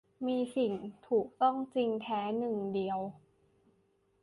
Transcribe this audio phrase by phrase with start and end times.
[0.27, 0.73] มีสิ่ง
[1.07, 2.99] ถูกต้องจริงแท้หนึ่งเดียว